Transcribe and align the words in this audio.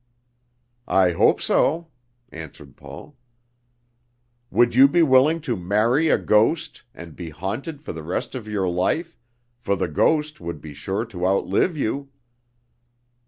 "I 0.87 1.11
hope 1.11 1.43
so," 1.43 1.89
answered 2.31 2.75
Paul. 2.75 3.15
"Would 4.49 4.73
you 4.73 4.87
be 4.87 5.03
willing 5.03 5.41
to 5.41 5.55
marry 5.55 6.09
a 6.09 6.17
ghost, 6.17 6.81
and 6.95 7.15
be 7.15 7.29
haunted 7.29 7.83
for 7.83 7.93
the 7.93 8.01
rest 8.01 8.33
of 8.33 8.47
your 8.47 8.67
life; 8.67 9.19
for 9.59 9.75
the 9.75 9.87
ghost 9.87 10.41
would 10.41 10.59
be 10.59 10.73
sure 10.73 11.05
to 11.05 11.27
outlive 11.27 11.77
you?" 11.77 12.09